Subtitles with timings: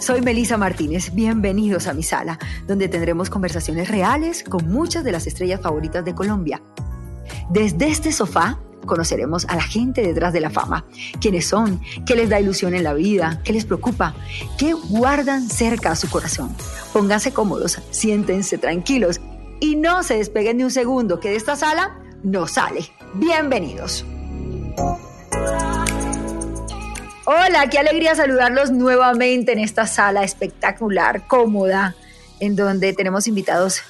[0.00, 1.12] Soy Melisa Martínez.
[1.14, 6.14] Bienvenidos a mi sala, donde tendremos conversaciones reales con muchas de las estrellas favoritas de
[6.14, 6.62] Colombia.
[7.50, 10.84] Desde este sofá conoceremos a la gente detrás de la fama.
[11.20, 11.80] ¿Quiénes son?
[12.06, 13.40] ¿Qué les da ilusión en la vida?
[13.44, 14.14] ¿Qué les preocupa?
[14.56, 16.54] ¿Qué guardan cerca a su corazón?
[16.92, 19.20] Pónganse cómodos, siéntense tranquilos
[19.60, 22.80] y no se despeguen de un segundo que de esta sala no sale.
[23.14, 24.04] Bienvenidos.
[27.30, 31.94] Hola, qué alegría saludarlos nuevamente en esta sala espectacular, cómoda,
[32.40, 33.82] en donde tenemos invitados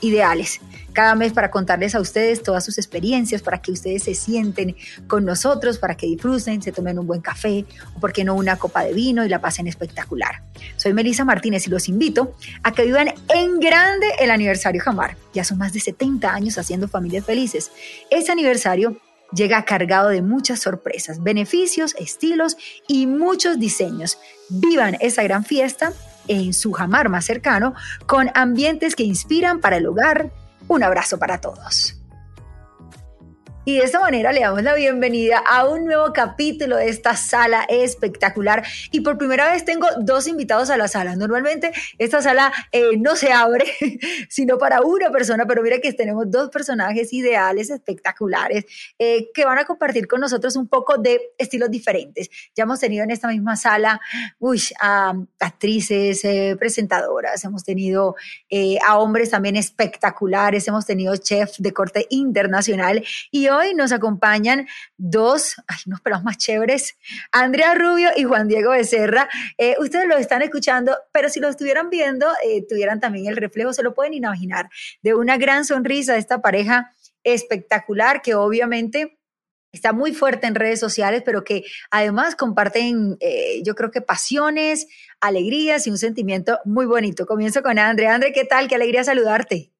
[0.00, 0.58] ideales
[0.94, 4.74] cada mes para contarles a ustedes todas sus experiencias, para que ustedes se sienten
[5.06, 8.56] con nosotros, para que disfruten, se tomen un buen café o, por qué no, una
[8.56, 10.42] copa de vino y la pasen espectacular.
[10.76, 15.16] Soy Melisa Martínez y los invito a que vivan en grande el aniversario Jamar.
[15.34, 17.70] Ya son más de 70 años haciendo familias felices.
[18.10, 18.96] Ese aniversario
[19.32, 24.18] llega cargado de muchas sorpresas, beneficios, estilos y muchos diseños.
[24.48, 25.92] Vivan esa gran fiesta
[26.28, 27.74] en su jamar más cercano
[28.06, 30.30] con ambientes que inspiran para el hogar.
[30.68, 31.97] Un abrazo para todos.
[33.68, 37.66] Y de esta manera le damos la bienvenida a un nuevo capítulo de esta sala
[37.68, 38.64] espectacular.
[38.92, 41.16] Y por primera vez tengo dos invitados a la sala.
[41.16, 43.66] Normalmente esta sala eh, no se abre,
[44.30, 48.64] sino para una persona, pero mira que tenemos dos personajes ideales, espectaculares,
[48.98, 52.30] eh, que van a compartir con nosotros un poco de estilos diferentes.
[52.56, 54.00] Ya hemos tenido en esta misma sala
[54.38, 58.16] uy, a actrices, eh, presentadoras, hemos tenido
[58.86, 64.66] a hombres también espectaculares, hemos tenido chefs de corte internacional y hoy hoy nos acompañan
[64.96, 66.96] dos, ay, unos pelos más chéveres,
[67.32, 69.28] Andrea Rubio y Juan Diego Becerra.
[69.58, 73.72] Eh, ustedes lo están escuchando, pero si lo estuvieran viendo, eh, tuvieran también el reflejo,
[73.72, 74.70] se lo pueden imaginar,
[75.02, 76.92] de una gran sonrisa de esta pareja
[77.24, 79.18] espectacular que obviamente
[79.72, 84.86] está muy fuerte en redes sociales, pero que además comparten, eh, yo creo que pasiones,
[85.20, 87.26] alegrías y un sentimiento muy bonito.
[87.26, 88.14] Comienzo con Andrea.
[88.14, 88.68] Andrea, ¿qué tal?
[88.68, 89.72] Qué alegría saludarte.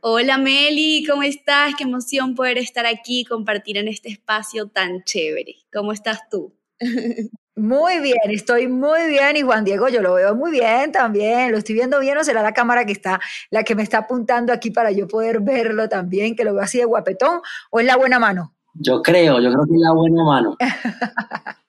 [0.00, 1.74] Hola Meli, ¿cómo estás?
[1.76, 5.56] Qué emoción poder estar aquí y compartir en este espacio tan chévere.
[5.72, 6.54] ¿Cómo estás tú?
[7.56, 11.58] Muy bien, estoy muy bien y Juan Diego yo lo veo muy bien también, lo
[11.58, 13.18] estoy viendo bien o será la cámara que está,
[13.50, 16.78] la que me está apuntando aquí para yo poder verlo también, que lo veo así
[16.78, 17.40] de guapetón
[17.72, 18.54] o es la buena mano.
[18.74, 20.56] Yo creo, yo creo que es la buena mano.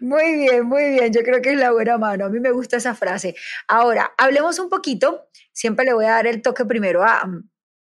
[0.00, 1.12] Muy bien, muy bien.
[1.12, 2.24] Yo creo que es la buena mano.
[2.24, 3.36] A mí me gusta esa frase.
[3.68, 5.28] Ahora, hablemos un poquito.
[5.52, 7.22] Siempre le voy a dar el toque primero a,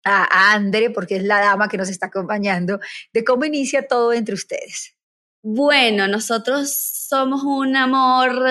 [0.03, 2.79] a, Andre, porque es la dama que nos está acompañando,
[3.13, 4.95] de cómo inicia todo entre ustedes.
[5.43, 8.43] Bueno, nosotros somos un amor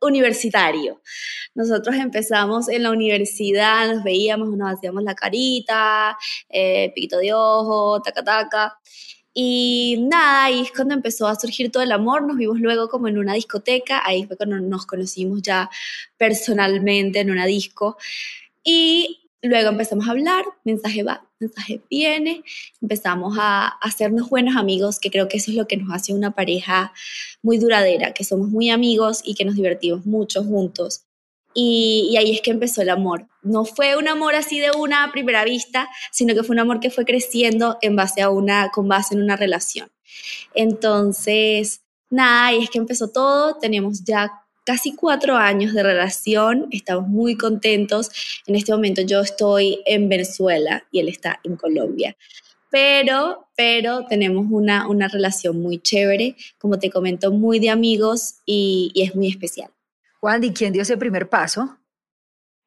[0.00, 1.02] universitario.
[1.54, 6.16] Nosotros empezamos en la universidad, nos veíamos, nos hacíamos la carita,
[6.48, 8.78] eh, piquito de ojo, taca taca.
[9.34, 12.26] Y nada, ahí es cuando empezó a surgir todo el amor.
[12.26, 14.02] Nos vimos luego como en una discoteca.
[14.04, 15.70] Ahí fue cuando nos conocimos ya
[16.16, 17.98] personalmente en una disco.
[18.64, 22.42] Y Luego empezamos a hablar, mensaje va, mensaje viene,
[22.82, 26.32] empezamos a, hacernos buenos amigos, que creo que eso es lo que nos hace una
[26.32, 26.92] pareja
[27.40, 31.04] muy duradera, que somos muy amigos y que nos divertimos mucho juntos.
[31.54, 33.26] Y, ahí es que empezó el amor.
[33.42, 36.90] No fue un amor así de una primera vista, sino que fue un amor que
[36.90, 39.90] fue creciendo en base a una, con base en una relación.
[40.54, 43.56] Entonces, nada, ahí es que empezó todo.
[43.58, 44.30] Tenemos ya
[44.68, 48.10] casi cuatro años de relación, estamos muy contentos.
[48.46, 52.14] En este momento yo estoy en Venezuela y él está en Colombia.
[52.70, 58.90] Pero, pero tenemos una, una relación muy chévere, como te comento, muy de amigos y,
[58.92, 59.70] y es muy especial.
[60.20, 61.78] Juan, ¿y quién dio ese primer paso?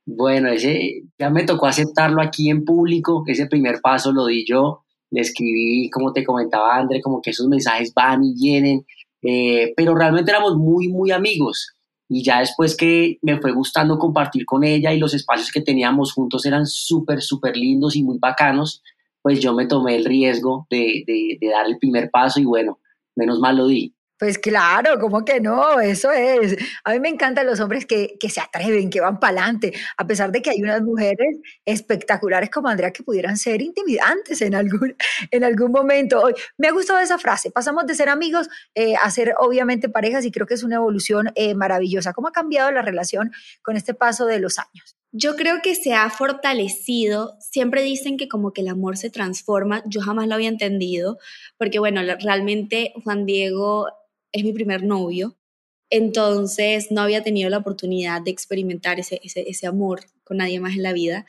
[0.03, 4.85] Bueno, ese ya me tocó aceptarlo aquí en público, ese primer paso lo di yo,
[5.11, 8.87] le escribí, como te comentaba André, como que esos mensajes van y vienen,
[9.21, 11.75] eh, pero realmente éramos muy, muy amigos
[12.13, 16.11] y ya después que me fue gustando compartir con ella y los espacios que teníamos
[16.11, 18.83] juntos eran súper, súper lindos y muy bacanos,
[19.21, 22.79] pues yo me tomé el riesgo de, de, de dar el primer paso y bueno,
[23.15, 23.95] menos mal lo di.
[24.21, 25.79] Pues claro, ¿cómo que no?
[25.79, 26.55] Eso es.
[26.83, 30.05] A mí me encantan los hombres que, que se atreven, que van para adelante, a
[30.05, 34.95] pesar de que hay unas mujeres espectaculares como Andrea que pudieran ser intimidantes en algún,
[35.31, 36.21] en algún momento.
[36.59, 37.49] Me ha gustado esa frase.
[37.49, 41.31] Pasamos de ser amigos eh, a ser obviamente parejas y creo que es una evolución
[41.33, 42.13] eh, maravillosa.
[42.13, 43.31] ¿Cómo ha cambiado la relación
[43.63, 44.95] con este paso de los años?
[45.11, 47.37] Yo creo que se ha fortalecido.
[47.39, 49.81] Siempre dicen que como que el amor se transforma.
[49.87, 51.17] Yo jamás lo había entendido,
[51.57, 53.87] porque bueno, realmente Juan Diego
[54.31, 55.37] es mi primer novio,
[55.89, 60.83] entonces no había tenido la oportunidad de experimentar ese, ese, amor con nadie más en
[60.83, 61.25] la vida.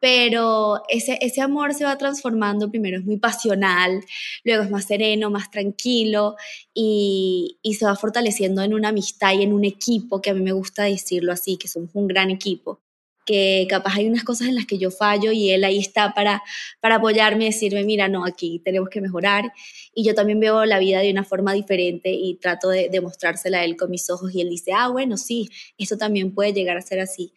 [0.00, 4.04] pero ese, ese amor se va transformando, primero es muy pasional,
[4.44, 6.36] luego es más sereno, más tranquilo
[6.74, 10.42] y, y, se va fortaleciendo en una amistad y en un equipo, que a mí
[10.42, 12.80] me gusta decirlo así, que somos un gran equipo,
[13.26, 16.42] que capaz hay unas cosas en las que yo fallo y él ahí está para,
[16.80, 19.52] para apoyarme y decirme, mira, no, aquí tenemos que mejorar
[19.94, 23.58] y yo también veo la vida de una forma diferente y trato de, de mostrársela
[23.58, 26.78] a él con mis ojos y él dice, ah, bueno, sí, esto también puede llegar
[26.78, 27.34] a ser así.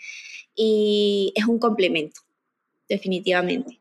[0.55, 2.21] Y es un complemento
[2.87, 3.79] definitivamente.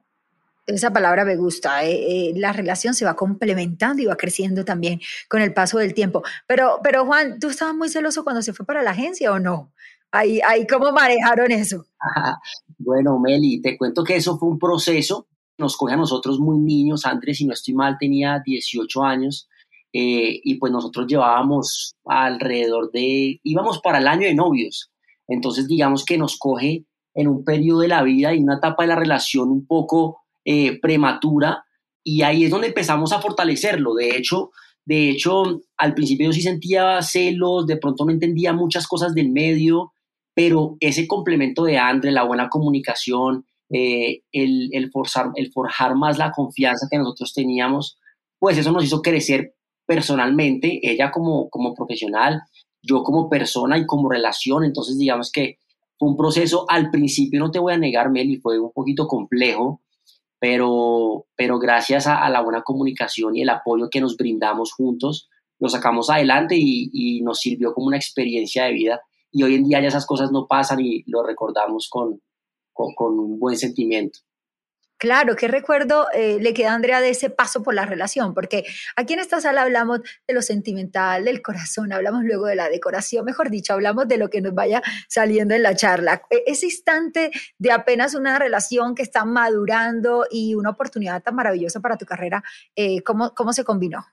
[0.66, 1.82] Esa palabra me gusta.
[1.84, 5.94] Eh, eh, la relación se va complementando y va creciendo también con el paso del
[5.94, 6.22] tiempo.
[6.46, 9.72] Pero, pero Juan, ¿tú estabas muy celoso cuando se fue para la agencia o no?
[10.12, 11.84] Ahí, ahí ¿Cómo manejaron eso?
[12.78, 15.26] bueno, Meli, te cuento que eso fue un proceso.
[15.58, 17.04] Nos coge a nosotros muy niños.
[17.04, 19.48] Andrés, si no estoy mal, tenía 18 años.
[19.92, 24.90] Eh, y pues nosotros llevábamos alrededor de, íbamos para el año de novios.
[25.26, 26.84] Entonces, digamos que nos coge
[27.14, 30.78] en un periodo de la vida y una etapa de la relación un poco eh,
[30.80, 31.64] prematura
[32.04, 33.94] y ahí es donde empezamos a fortalecerlo.
[33.94, 34.50] De hecho,
[34.84, 39.30] de hecho, al principio yo sí sentía celos, de pronto no entendía muchas cosas del
[39.30, 39.92] medio,
[40.38, 46.16] pero ese complemento de Andre, la buena comunicación, eh, el, el, forzar, el forjar más
[46.16, 47.98] la confianza que nosotros teníamos,
[48.38, 52.42] pues eso nos hizo crecer personalmente, ella como, como profesional,
[52.80, 55.58] yo como persona y como relación, entonces digamos que
[55.98, 59.82] fue un proceso, al principio no te voy a negar, Meli, fue un poquito complejo,
[60.38, 65.68] pero, pero gracias a, la buena comunicación y el apoyo que nos brindamos juntos, lo
[65.68, 69.00] sacamos adelante y, nos sirvió como una experiencia de vida.
[69.30, 72.20] Y hoy en día ya esas cosas no pasan y lo recordamos con,
[72.72, 74.20] con un buen sentimiento.
[74.98, 78.34] Claro, ¿qué recuerdo eh, le queda a Andrea de ese paso por la relación?
[78.34, 78.64] Porque
[78.96, 83.24] aquí en esta sala hablamos de lo sentimental, del corazón, hablamos luego de la decoración,
[83.24, 86.22] mejor dicho, hablamos de lo que nos vaya saliendo en la charla.
[86.30, 91.78] E, ese instante de apenas una relación que está madurando y una oportunidad tan maravillosa
[91.78, 92.42] para tu carrera,
[92.74, 94.04] eh, ¿cómo, ¿cómo se combinó?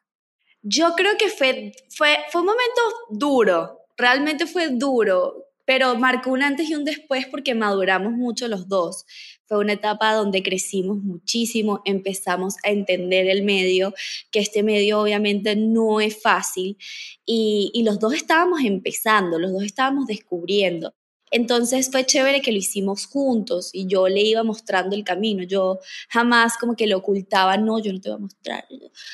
[0.61, 6.43] Yo creo que fue, fue, fue un momento duro, realmente fue duro, pero marcó un
[6.43, 9.05] antes y un después porque maduramos mucho los dos.
[9.47, 13.93] Fue una etapa donde crecimos muchísimo, empezamos a entender el medio,
[14.31, 16.77] que este medio obviamente no es fácil
[17.25, 20.93] y, los dos estábamos empezando, los dos estábamos descubriendo.
[21.31, 25.43] Entonces fue chévere que lo hicimos juntos y yo le iba mostrando el camino.
[25.43, 28.65] Yo jamás como que le ocultaba, no, yo no te voy a mostrar.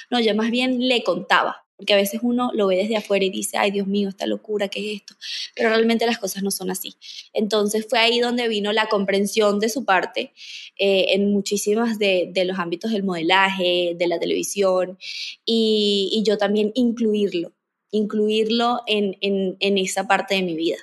[0.09, 3.31] No, yo más bien le contaba porque a veces uno lo ve desde afuera y
[3.31, 5.15] dice, ay Dios mío, esta locura, ¿qué es esto?
[5.55, 6.93] Pero realmente las cosas no son así.
[7.33, 10.31] Entonces fue ahí donde vino la comprensión de su parte
[10.77, 14.99] eh, en muchísimas de, de, los ámbitos del modelaje, de la televisión,
[15.43, 17.51] y, y yo también incluirlo,
[17.89, 20.77] incluirlo en, en, en esa parte de mi vida.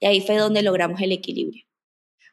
[0.00, 1.64] Y ahí fue donde logramos el equilibrio.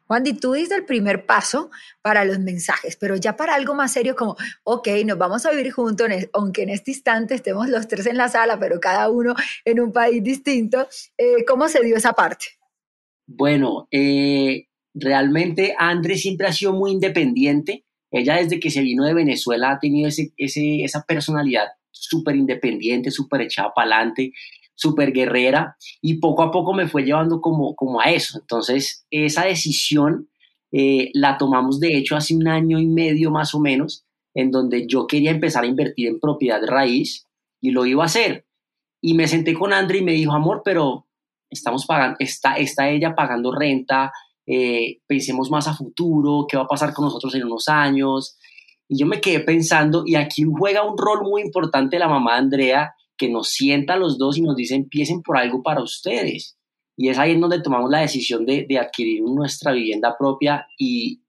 [0.10, 1.70] Wandy, tú diste el primer paso
[2.02, 5.72] para los mensajes, pero ya para algo más serio como, ok, nos vamos a vivir
[5.72, 9.36] juntos, aunque en este instante estemos los tres en la sala, pero cada uno
[9.66, 12.46] en un país distinto, eh, ¿cómo se dio esa parte?
[13.28, 14.66] Bueno, eh,
[14.96, 17.86] realmente Andrés siempre ha sido muy independiente.
[18.10, 23.12] Ella desde que se vino de Venezuela ha tenido ese, ese, esa personalidad súper independiente,
[23.12, 24.32] súper echada para adelante
[24.80, 28.40] súper guerrera y poco a poco me fue llevando como, como a eso.
[28.40, 30.30] Entonces, esa decisión
[30.72, 34.88] eh, la tomamos de hecho hace un año y medio más o menos, en donde
[34.88, 37.28] yo quería empezar a invertir en propiedad raíz
[37.60, 38.46] y lo iba a hacer.
[39.02, 41.08] Y me senté con André y me dijo, amor, pero
[41.50, 44.14] estamos pagando, está, está ella pagando renta,
[44.46, 48.38] eh, pensemos más a futuro, qué va a pasar con nosotros en unos años.
[48.88, 52.94] Y yo me quedé pensando, y aquí juega un rol muy importante la mamá Andrea,
[53.20, 56.58] que nos sienta a los dos y nos dice empiecen por algo para ustedes.
[56.98, 61.22] Y es ahí en donde tomamos la decisión de, adquirir nuestra vivienda propia y,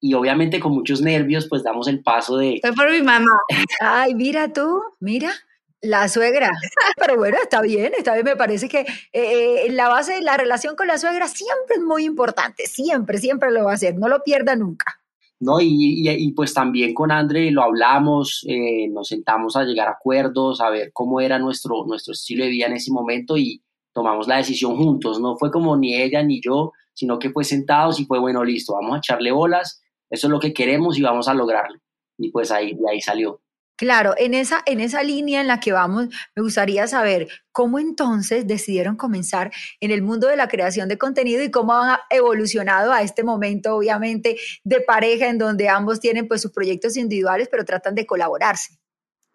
[0.00, 2.58] y obviamente con muchos nervios pues damos el paso de...
[2.60, 3.38] Fue por mi mamá.
[3.80, 5.32] Ay, mira tú, mira.
[5.80, 6.50] La suegra.
[6.96, 8.24] Pero bueno, está bien, está bien.
[8.24, 12.04] Me parece que eh, la base de la relación con la suegra siempre es muy
[12.04, 12.66] importante.
[12.66, 13.96] Siempre, siempre lo va a ser.
[13.96, 15.00] No lo pierda nunca.
[15.40, 15.60] ¿No?
[15.60, 20.60] Y, y, pues también con André lo hablamos, eh, nos sentamos a llegar a acuerdos,
[20.60, 23.62] a ver cómo era nuestro, nuestro estilo de vida en ese momento y
[23.92, 25.20] tomamos la decisión juntos.
[25.20, 28.74] No fue como ni ella ni yo, sino que fue sentados y fue bueno, listo,
[28.74, 31.78] vamos a echarle bolas, eso es lo que queremos y vamos a lograrlo.
[32.18, 33.40] Y pues ahí, de ahí salió.
[33.76, 38.46] Claro, en esa, en esa línea en la que vamos, me gustaría saber cómo entonces
[38.46, 43.02] decidieron comenzar en el mundo de la creación de contenido y cómo han evolucionado a
[43.02, 47.94] este momento, obviamente, de pareja en donde ambos tienen pues sus proyectos individuales, pero tratan
[47.94, 48.78] de colaborarse.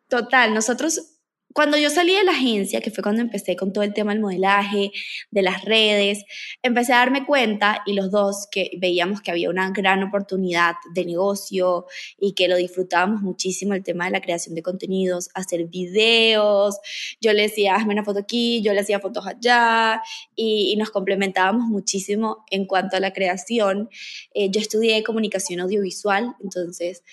[0.08, 1.21] Total, nosotros
[1.54, 4.22] cuando yo salí de la agencia, que fue cuando empecé con todo el tema del
[4.22, 4.92] modelaje,
[5.32, 6.24] de las redes,
[6.62, 11.06] empecé a darme cuenta y los dos que veíamos que había una gran oportunidad de
[11.06, 11.86] negocio
[12.20, 16.80] y que lo disfrutábamos muchísimo el tema de la creación de contenidos, hacer videos.
[17.20, 20.02] Yo le decía, hazme una foto aquí, yo le hacía fotos allá
[20.36, 23.90] y, nos complementábamos muchísimo en cuanto a la creación.
[24.34, 27.04] Eh, yo estudié comunicación audiovisual, entonces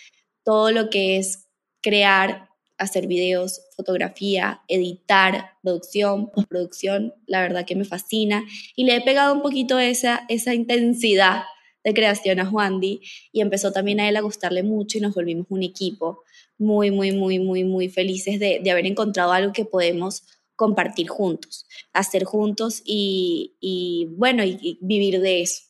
[0.42, 1.48] todo lo que es
[1.82, 2.47] crear
[2.78, 8.44] hacer videos, fotografía, editar, producción, postproducción, la verdad que me fascina.
[8.76, 11.42] Y le he pegado un poquito esa, esa intensidad
[11.84, 15.14] de creación a Juan Di y empezó también a él a gustarle mucho y nos
[15.14, 16.22] volvimos un equipo
[16.56, 20.24] muy, muy, muy, muy, muy felices de, haber encontrado algo que podemos
[20.56, 25.62] compartir juntos, hacer juntos y, y bueno, y, vivir de eso.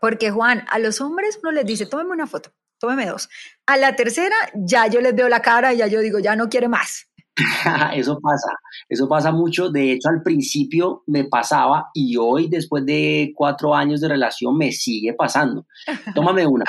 [0.00, 3.28] Porque Juan, a los hombres uno les dice, tómeme una foto tómeme dos.
[3.66, 6.48] A la tercera ya yo les veo la cara y ya yo digo, ya no
[6.48, 7.08] quiere más.
[7.94, 8.50] eso pasa,
[8.88, 9.70] eso pasa mucho.
[9.70, 14.72] De hecho, al principio me pasaba y hoy, después de cuatro años de relación, me
[14.72, 15.66] sigue pasando.
[16.14, 16.64] Tómame una.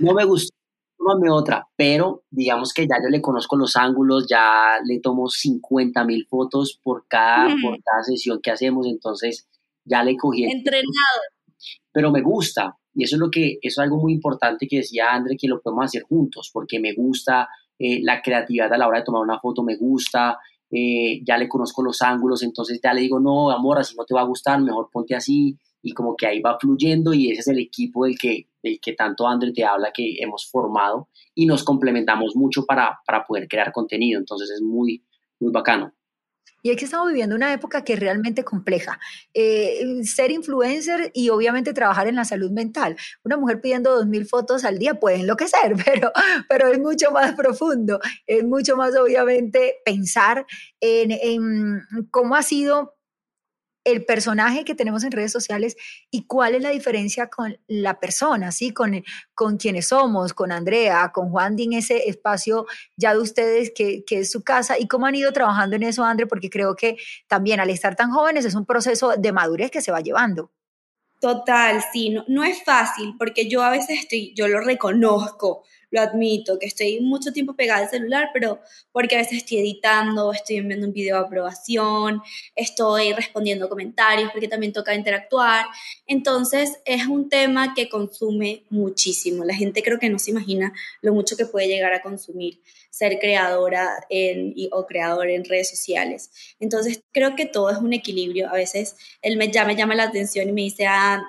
[0.00, 0.54] No me gustó,
[0.96, 1.66] tómame otra.
[1.76, 6.78] Pero digamos que ya yo le conozco los ángulos, ya le tomo 50 mil fotos
[6.82, 8.86] por cada, por cada sesión que hacemos.
[8.86, 9.46] Entonces,
[9.84, 10.44] ya le cogí.
[10.44, 11.20] Entrenado.
[11.92, 15.12] Pero me gusta, y eso es lo que, eso es algo muy importante que decía
[15.12, 18.98] André, que lo podemos hacer juntos, porque me gusta eh, la creatividad a la hora
[18.98, 20.38] de tomar una foto, me gusta,
[20.70, 24.14] eh, ya le conozco los ángulos, entonces ya le digo, no, amor, así no te
[24.14, 27.48] va a gustar, mejor ponte así, y como que ahí va fluyendo y ese es
[27.48, 31.62] el equipo del que, del que tanto André te habla que hemos formado y nos
[31.62, 35.04] complementamos mucho para, para poder crear contenido, entonces es muy,
[35.40, 35.92] muy bacano.
[36.62, 38.98] Y es que estamos viviendo una época que es realmente compleja.
[39.32, 42.96] Eh, ser influencer y obviamente trabajar en la salud mental.
[43.24, 46.12] Una mujer pidiendo dos mil fotos al día puede enloquecer, pero,
[46.48, 48.00] pero es mucho más profundo.
[48.26, 50.46] Es mucho más, obviamente, pensar
[50.80, 52.97] en, en cómo ha sido
[53.90, 55.76] el personaje que tenemos en redes sociales
[56.10, 58.72] y cuál es la diferencia con la persona, ¿sí?
[58.72, 59.02] Con,
[59.34, 62.66] con quienes somos, con Andrea, con Juan en ese espacio
[62.96, 66.04] ya de ustedes que, que, es su casa y cómo han ido trabajando en eso,
[66.04, 69.80] André, porque creo que también al estar tan jóvenes es un proceso de madurez que
[69.80, 70.50] se va llevando.
[71.20, 76.58] Total, sí, no es fácil porque yo a veces estoy, yo lo reconozco, lo admito,
[76.58, 78.60] que estoy mucho tiempo pegada al celular, pero
[78.92, 82.22] porque a veces estoy editando, estoy enviando un video de aprobación,
[82.54, 85.66] estoy respondiendo comentarios, porque también toca interactuar.
[86.06, 89.44] Entonces es un tema que consume muchísimo.
[89.44, 93.18] La gente creo que no se imagina lo mucho que puede llegar a consumir ser
[93.18, 96.30] creadora en, o creador en redes sociales.
[96.58, 98.48] Entonces creo que todo es un equilibrio.
[98.48, 101.22] A veces él me, ya me llama la atención y me dice, ah,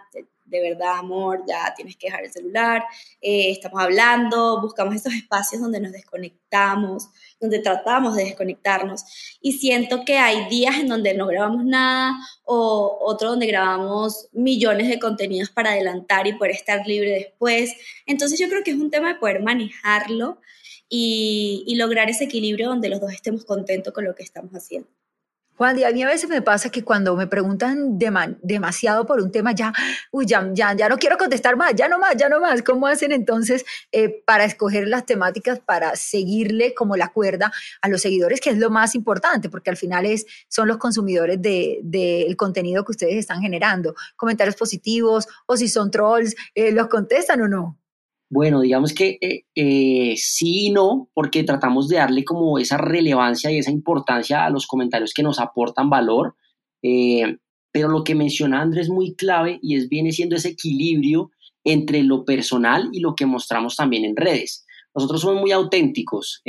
[0.49, 2.83] de verdad, amor, ya tienes que dejar el celular,
[3.21, 9.03] eh, estamos hablando, buscamos esos espacios donde nos desconectamos, donde tratamos de desconectarnos.
[9.41, 12.13] Y siento que hay días en donde no grabamos nada
[12.43, 17.73] o otro donde grabamos millones de contenidos para adelantar y poder estar libre después.
[18.05, 20.39] Entonces yo creo que es un tema de poder manejarlo
[20.89, 24.89] y, y lograr ese equilibrio donde los dos estemos contentos con lo que estamos haciendo.
[25.59, 29.51] Juan, a mí a veces me pasa que cuando me preguntan demasiado por un tema,
[29.51, 29.73] ya,
[30.09, 32.61] uy, ya, ya, no quiero contestar más, ya no más, ya no más.
[32.61, 37.51] ¿Cómo hacen entonces eh, para escoger las temáticas, para seguirle como la cuerda
[37.81, 41.41] a los seguidores, que es lo más importante, porque al final es, son los consumidores
[41.41, 43.95] del de, contenido que ustedes están generando?
[44.15, 47.78] Comentarios positivos o si son trolls, eh, ¿los contestan o no?
[48.31, 53.51] Bueno, digamos que eh, eh, sí y no, porque tratamos de darle como esa relevancia
[53.51, 56.35] y esa importancia a los comentarios que nos aportan valor.
[56.83, 57.37] Eh,
[57.71, 61.31] pero lo que menciona Andrés es muy clave y es viene siendo ese equilibrio
[61.63, 64.65] entre lo personal y lo que mostramos también en redes.
[64.93, 66.41] Nosotros somos muy auténticos,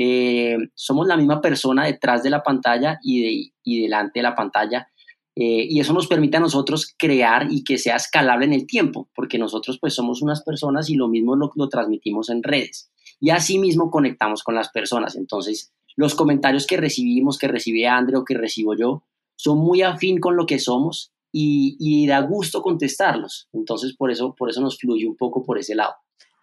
[0.74, 4.88] somos la misma persona detrás de la pantalla y, y delante de la pantalla
[5.36, 9.08] eh, y eso nos permite a nosotros crear y que sea escalable en el tiempo,
[9.14, 12.90] porque nosotros pues somos unas personas y lo mismo lo, transmitimos en redes.
[13.20, 15.14] Y así mismo conectamos con las personas.
[15.16, 19.04] Entonces, los comentarios que recibimos, que recibe André o que recibo yo,
[19.36, 23.48] son muy afín con lo que somos y, y da gusto contestarlos.
[23.52, 25.94] Entonces, por eso, por eso nos fluye un poco por ese lado.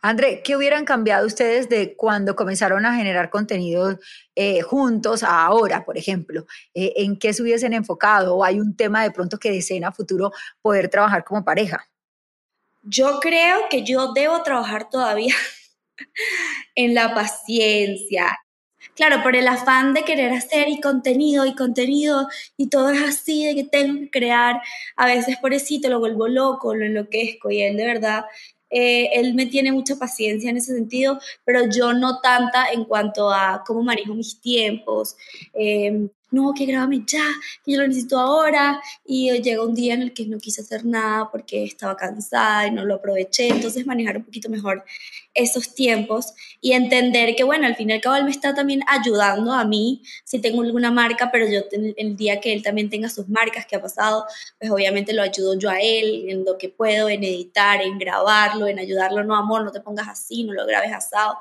[0.01, 3.97] André, ¿qué hubieran cambiado ustedes de cuando comenzaron a generar contenido
[4.35, 6.45] eh, juntos a ahora, por ejemplo?
[6.73, 8.35] Eh, ¿En qué se hubiesen enfocado?
[8.35, 11.89] ¿O hay un tema de pronto que deseen a futuro poder trabajar como pareja?
[12.83, 15.35] Yo creo que yo debo trabajar todavía
[16.75, 18.37] en la paciencia.
[18.95, 23.45] Claro, por el afán de querer hacer y contenido y contenido y todo es así,
[23.45, 24.61] de que tengo que crear.
[24.95, 28.25] A veces por eso lo vuelvo loco, lo enloquezco y él de verdad
[28.69, 33.31] eh, él me tiene mucha paciencia en ese sentido, pero yo no tanta en cuanto
[33.31, 35.15] a cómo manejo mis tiempos.
[35.53, 37.23] Em, no, que grábame ya,
[37.63, 38.81] que yo lo necesito ahora.
[39.05, 42.71] Y llega un día en el que no quise hacer nada porque estaba cansada y
[42.71, 43.47] no lo aproveché.
[43.49, 44.83] Entonces manejar un poquito mejor
[45.33, 48.81] esos tiempos y entender que, bueno, al fin y al cabo él me está también
[48.87, 53.09] ayudando a mí si tengo alguna marca, pero yo el día que él también tenga
[53.09, 54.25] sus marcas que ha pasado,
[54.59, 58.67] pues obviamente lo ayudo yo a él en lo que puedo, en editar, en grabarlo,
[58.67, 61.37] en ayudarlo, no amor, no te pongas así, no lo grabes asado.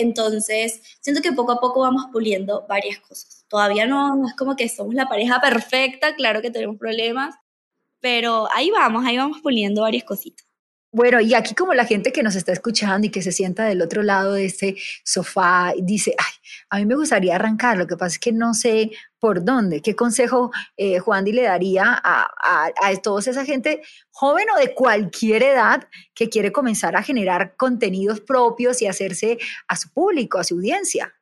[0.00, 3.44] Entonces, siento que poco a poco vamos puliendo varias cosas.
[3.48, 7.34] Todavía no, es como que somos la pareja perfecta, claro que tenemos problemas,
[8.00, 10.46] pero ahí vamos, ahí vamos puliendo varias cositas.
[10.92, 13.80] Bueno, y aquí como la gente que nos está escuchando y que se sienta del
[13.80, 16.32] otro lado de este sofá y dice, ay,
[16.70, 18.90] a mí me gustaría arrancar, lo que pasa es que no sé
[19.20, 19.82] por dónde.
[19.82, 24.58] ¿Qué consejo eh, Juan Di le daría a, a, a toda esa gente joven o
[24.58, 30.38] de cualquier edad que quiere comenzar a generar contenidos propios y hacerse a su público,
[30.38, 31.14] a su audiencia?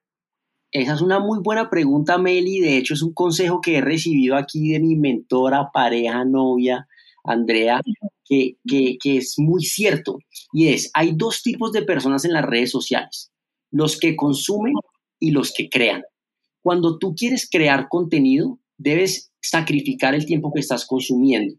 [0.70, 2.60] Esa es una muy buena pregunta, Meli.
[2.60, 6.86] De hecho, es un consejo que he recibido aquí de mi mentora, pareja, novia,
[7.24, 7.80] Andrea,
[8.24, 10.18] que, que, es muy cierto.
[10.52, 13.32] Y es, hay dos tipos de personas en las redes sociales,
[13.70, 14.74] los que consumen
[15.18, 16.02] y los que crean.
[16.68, 21.54] Cuando tú quieres crear contenido, debes sacrificar el tiempo que estás consumiendo.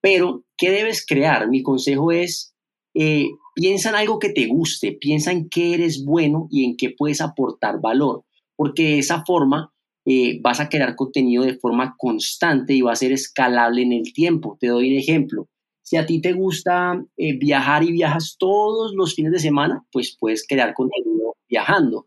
[0.00, 1.48] Pero, ¿qué debes crear?
[1.48, 2.54] Mi consejo es,
[2.94, 3.26] eh,
[3.56, 7.20] piensa en algo que te guste, piensa en qué eres bueno y en qué puedes
[7.20, 9.72] aportar valor, porque de esa forma
[10.06, 14.12] eh, vas a crear contenido de forma constante y va a ser escalable en el
[14.12, 14.58] tiempo.
[14.60, 15.48] Te doy un ejemplo.
[15.82, 20.16] Si a ti te gusta eh, viajar y viajas todos los fines de semana, pues
[20.20, 22.06] puedes crear contenido viajando.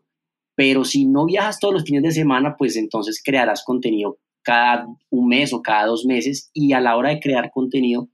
[0.56, 5.28] Pero si no viajas todos los fines de semana, pues entonces crearás contenido cada un
[5.28, 8.08] mes o cada dos meses y a la hora de crear contenido,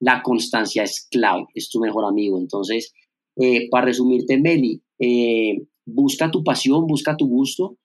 [0.00, 2.38] la constancia es clave, es tu mejor amigo.
[2.38, 2.92] Entonces,
[3.36, 4.80] eh, para resumirte, Meli,
[5.86, 7.76] busca tu pasión, busca tu gusto,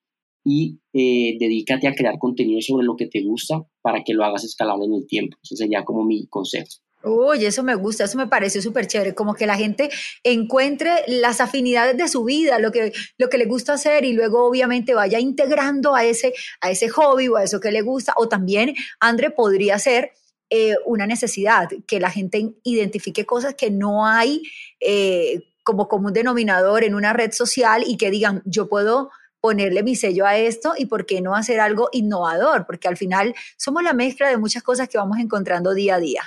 [0.44, 4.44] y eh, dedícate a crear contenido sobre lo que te gusta para que lo hagas
[4.44, 5.38] escalable en el tiempo.
[5.42, 6.68] Ese sería como mi consejo.
[7.04, 9.90] Uy, eso me gusta, eso me parece súper chévere, como que la gente
[10.22, 14.46] encuentre las afinidades de su vida, lo que, lo que le gusta hacer y luego
[14.46, 16.32] obviamente vaya integrando a ese,
[16.62, 18.14] a ese hobby o a eso que le gusta.
[18.16, 20.12] O también, André, podría ser
[20.48, 24.42] eh, una necesidad, que la gente identifique cosas que no hay
[24.80, 29.94] eh, como común denominador en una red social y que digan, yo puedo ponerle mi
[29.94, 33.92] sello a esto y por qué no hacer algo innovador, porque al final somos la
[33.92, 36.22] mezcla de muchas cosas que vamos encontrando día a día.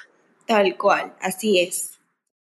[0.48, 1.92] Tal cual, así es.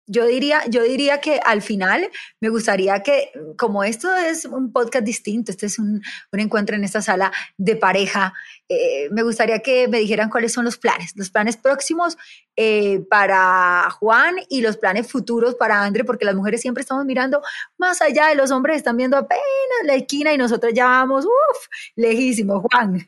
[0.07, 2.09] Yo diría, yo diría que al final
[2.41, 6.01] me gustaría que, como esto es un podcast distinto, este es un,
[6.33, 8.33] un encuentro en esta sala de pareja,
[8.67, 12.17] eh, me gustaría que me dijeran cuáles son los planes, los planes próximos
[12.57, 17.41] eh, para Juan y los planes futuros para André, porque las mujeres siempre estamos mirando
[17.77, 19.41] más allá de los hombres, están viendo apenas
[19.85, 23.05] la esquina y nosotros ya vamos, uff, lejísimo, Juan.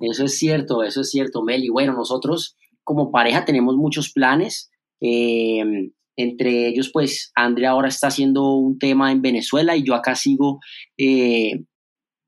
[0.00, 1.68] Eso es cierto, eso es cierto, Meli.
[1.68, 4.70] Bueno, nosotros como pareja tenemos muchos planes.
[5.00, 10.14] Eh, entre ellos, pues, Andrea ahora está haciendo un tema en Venezuela y yo acá
[10.14, 10.60] sigo
[10.98, 11.64] eh,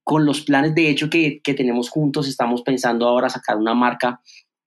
[0.02, 2.28] con los planes, de hecho, que, tenemos juntos.
[2.28, 4.20] Estamos pensando ahora sacar una marca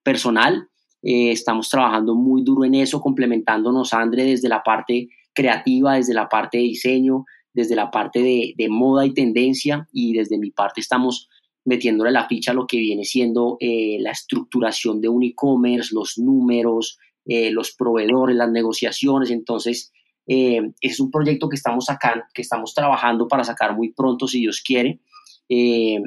[0.04, 0.68] personal.
[1.04, 6.28] Eh, estamos trabajando muy duro en eso, complementándonos, Andre, desde la parte creativa, desde la
[6.28, 11.30] parte de diseño, desde la parte de, moda y tendencia y desde mi parte estamos
[11.68, 16.18] metiéndole la ficha a lo que viene siendo eh, la estructuración de un e-commerce, los
[16.18, 19.32] números, eh, los proveedores, las negociaciones.
[19.32, 19.92] Entonces,
[20.26, 24.40] eh, es un proyecto que estamos sacando, que estamos trabajando para sacar muy pronto, si
[24.40, 25.02] Dios quiere.
[25.50, 26.02] Eh,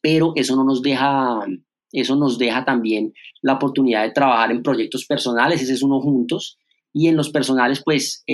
[0.00, 1.44] pero eso no nos deja,
[1.92, 3.12] eso nos deja también
[3.42, 6.58] la oportunidad de trabajar en proyectos personales, ese es uno juntos.
[6.92, 8.24] Y en los personales, pues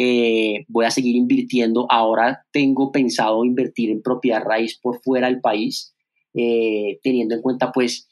[0.68, 1.86] voy a seguir invirtiendo.
[1.90, 5.94] Ahora tengo pensado invertir en propiedad raíz por fuera del país,
[7.02, 8.08] teniendo en cuenta, pues,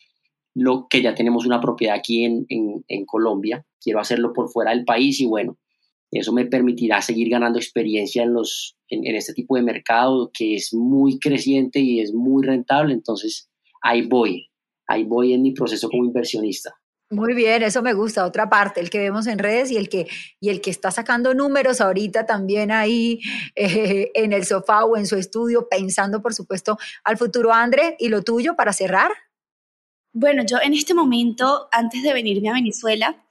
[0.54, 5.20] lo que ya tenemos una propiedad aquí en, Colombia, quiero hacerlo por fuera del país
[5.20, 5.58] y bueno,
[6.10, 10.72] eso me permitirá seguir ganando experiencia en, los, en, este tipo de mercado que es
[10.72, 13.50] muy creciente y es muy rentable, entonces
[13.82, 14.46] ahí voy,
[14.87, 16.72] ahí voy en mi proceso como inversionista.
[17.14, 18.27] Muy bien, eso me gusta.
[18.27, 20.09] Otra parte, el que vemos en redes y el que,
[20.40, 23.20] y el que está sacando números ahorita también ahí
[23.55, 27.53] eh, en el sofá o en su estudio, pensando, por supuesto, al futuro.
[27.53, 29.12] André, ¿y lo tuyo para cerrar?
[30.12, 33.23] Bueno, yo en este momento, antes de venirme a Venezuela,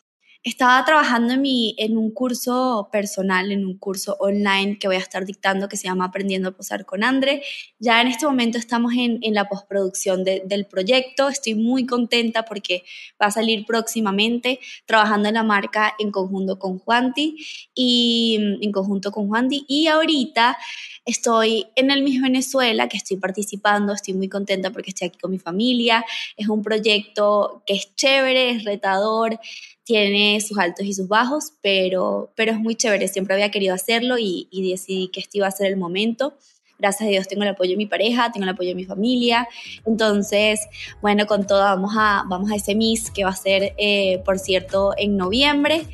[0.44, 5.00] estaba trabajando en, mi, en un curso personal, en un curso online que voy a
[5.00, 7.42] estar dictando que se llama Aprendiendo a Posar con Andre.
[7.80, 11.30] Ya en este momento estamos en, en la postproducción del proyecto.
[11.30, 12.84] Estoy muy contenta porque
[13.22, 17.38] va a salir próximamente trabajando en la marca en conjunto con Juanti
[17.74, 19.64] y en conjunto con Juanti.
[19.70, 20.58] Y ahorita
[21.06, 25.32] estoy en el Miss Venezuela, que estoy participando, estoy muy contenta porque estoy aquí con
[25.32, 26.04] mi familia.
[26.36, 29.40] Es un proyecto que es chévere, es retador
[29.84, 33.08] tiene sus altos y sus bajos, pero, pero es muy chévere.
[33.08, 36.34] Siempre había querido hacerlo y, decidí que este iba a ser el momento.
[36.80, 39.48] Gracias a Dios tengo el apoyo de mi pareja, tengo el apoyo de mi familia.
[39.86, 40.62] Entonces,
[41.02, 44.40] bueno, con todo vamos a, vamos a ese Miss que va a ser, eh, por
[44.40, 45.86] cierto, en noviembre.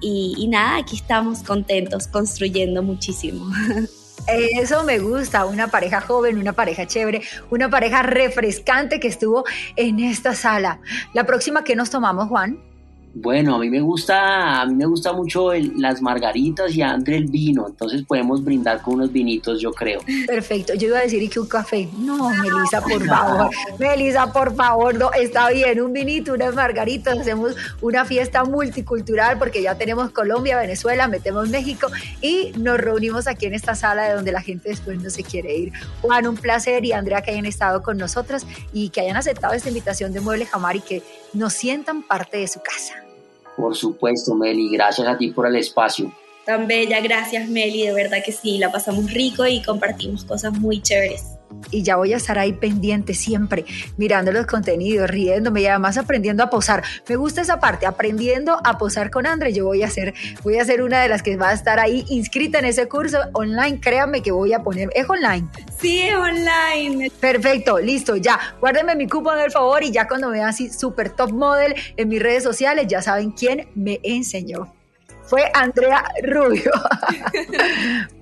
[0.00, 3.46] Y, y nada, aquí estamos contentos, construyendo muchísimo.
[4.26, 9.98] Eso me gusta, una pareja joven, una pareja chévere, una pareja refrescante que estuvo en
[9.98, 10.80] esta sala.
[11.12, 12.71] La próxima que nos tomamos, Juan.
[13.14, 17.18] Bueno, a mí me gusta, a mí me gusta mucho las margaritas y a André
[17.18, 20.00] el vino, entonces podemos brindar con unos vinitos, yo creo.
[20.26, 21.88] Perfecto, yo iba a decir que un café.
[21.98, 23.50] No, Melisa, por favor.
[23.78, 29.60] Melisa, por favor, no, está bien, un vinito, unas margaritas, hacemos una fiesta multicultural porque
[29.60, 31.88] ya tenemos Colombia, Venezuela, metemos México
[32.22, 35.54] y nos reunimos aquí en esta sala de donde la gente después no se quiere
[35.54, 35.72] ir.
[36.00, 39.68] Juan, un placer y Andrea que hayan estado con nosotros y que hayan aceptado esta
[39.68, 41.02] invitación de Mueble Jamar y que
[41.34, 43.01] nos sientan parte de su casa.
[43.56, 46.12] Por supuesto, Meli, gracias a ti por el espacio.
[46.44, 50.82] Tan bella, gracias Meli, de verdad que sí, la pasamos rico y compartimos cosas muy
[50.82, 51.38] chéveres
[51.70, 53.64] y ya voy a estar ahí pendiente siempre,
[53.96, 56.82] mirando los contenidos, riéndome y además aprendiendo a posar.
[57.08, 59.52] Me gusta esa parte, aprendiendo a posar con André.
[59.52, 62.04] Yo voy a ser, voy a ser una de las que va a estar ahí
[62.08, 63.80] inscrita en ese curso online.
[63.80, 65.48] Créanme que voy a poner, ¿es online?
[65.78, 67.10] Sí, es online.
[67.20, 68.38] Perfecto, listo, ya.
[68.60, 72.22] Guárdenme mi cupón, el favor, y ya cuando vean así super top model en mis
[72.22, 74.72] redes sociales, ya saben quién me enseñó.
[75.24, 76.70] Fue Andrea Rubio.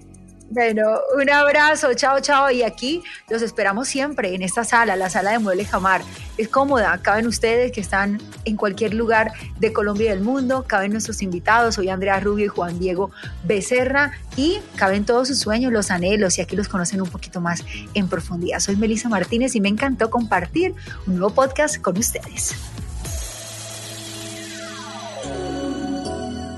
[0.52, 2.50] Bueno, un abrazo, chao, chao.
[2.50, 6.02] Y aquí los esperamos siempre en esta sala, la sala de Mueble Jamar.
[6.38, 10.90] Es cómoda, caben ustedes que están en cualquier lugar de Colombia y del mundo, caben
[10.90, 13.12] nuestros invitados, soy Andrea Rubio y Juan Diego
[13.44, 17.62] Becerra, y caben todos sus sueños, los anhelos, y aquí los conocen un poquito más
[17.94, 18.58] en profundidad.
[18.58, 20.74] Soy Melissa Martínez y me encantó compartir
[21.06, 22.56] un nuevo podcast con ustedes.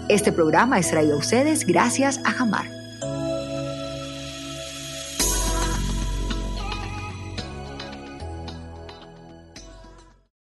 [0.09, 2.82] Este programa es traído a ustedes gracias a Jamar